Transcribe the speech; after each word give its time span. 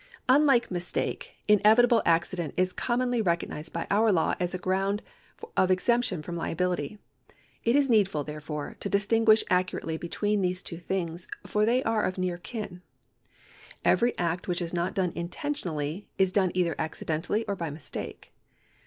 UnliJve 0.27 0.71
mistake, 0.71 1.35
inevitable 1.47 2.01
accident 2.07 2.55
is 2.57 2.73
commonly 2.73 3.21
recog 3.21 3.47
nised 3.49 3.71
by 3.71 3.85
our 3.91 4.11
law 4.11 4.33
as 4.39 4.55
a 4.55 4.57
ground 4.57 5.03
of 5.55 5.69
exemption 5.69 6.23
from 6.23 6.35
liability. 6.35 6.97
It 7.63 7.75
is 7.75 7.87
needful, 7.87 8.23
therefore, 8.23 8.77
to 8.79 8.89
distinguish 8.89 9.43
accurately 9.51 9.97
between 9.97 10.41
these 10.41 10.63
two 10.63 10.79
things, 10.79 11.27
for 11.45 11.65
they 11.67 11.83
are 11.83 12.11
near 12.17 12.33
of 12.33 12.41
kin. 12.41 12.81
Every 13.85 14.17
act 14.17 14.47
which 14.47 14.59
is 14.59 14.73
not 14.73 14.95
done 14.95 15.13
intentionally 15.15 16.07
is 16.17 16.31
done 16.31 16.49
either 16.55 16.73
accidentally 16.79 17.45
or 17.45 17.55
by 17.55 17.69
mistake. 17.69 18.33